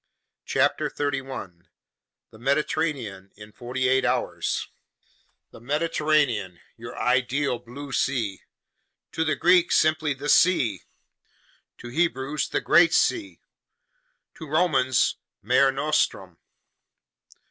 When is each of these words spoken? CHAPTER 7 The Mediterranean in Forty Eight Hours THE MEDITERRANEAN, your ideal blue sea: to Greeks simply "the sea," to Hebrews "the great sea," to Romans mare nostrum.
CHAPTER 0.45 0.89
7 0.89 1.21
The 2.31 2.39
Mediterranean 2.39 3.29
in 3.35 3.51
Forty 3.51 3.87
Eight 3.87 4.03
Hours 4.03 4.67
THE 5.51 5.61
MEDITERRANEAN, 5.61 6.59
your 6.75 6.97
ideal 6.97 7.59
blue 7.59 7.91
sea: 7.91 8.41
to 9.11 9.35
Greeks 9.35 9.75
simply 9.77 10.15
"the 10.15 10.27
sea," 10.27 10.81
to 11.77 11.89
Hebrews 11.89 12.49
"the 12.49 12.61
great 12.61 12.95
sea," 12.95 13.41
to 14.33 14.47
Romans 14.47 15.17
mare 15.43 15.71
nostrum. 15.71 16.39